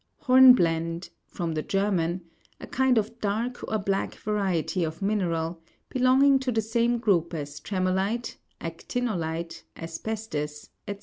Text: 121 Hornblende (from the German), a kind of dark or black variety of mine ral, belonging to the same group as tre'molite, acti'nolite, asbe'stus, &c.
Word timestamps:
121 0.25 0.25
Hornblende 0.25 1.09
(from 1.27 1.51
the 1.53 1.61
German), 1.61 2.21
a 2.59 2.65
kind 2.65 2.97
of 2.97 3.19
dark 3.21 3.63
or 3.71 3.77
black 3.77 4.15
variety 4.15 4.83
of 4.83 4.99
mine 5.03 5.23
ral, 5.23 5.61
belonging 5.89 6.39
to 6.39 6.51
the 6.51 6.59
same 6.59 6.97
group 6.97 7.35
as 7.35 7.59
tre'molite, 7.59 8.37
acti'nolite, 8.59 9.61
asbe'stus, 9.75 10.69
&c. 10.89 10.95